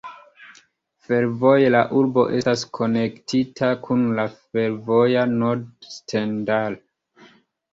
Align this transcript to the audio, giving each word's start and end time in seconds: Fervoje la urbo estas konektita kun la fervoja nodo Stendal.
Fervoje 1.09 1.67
la 1.75 1.81
urbo 1.99 2.23
estas 2.39 2.63
konektita 2.77 3.69
kun 3.85 4.01
la 4.21 4.27
fervoja 4.39 5.27
nodo 5.35 5.95
Stendal. 5.99 6.81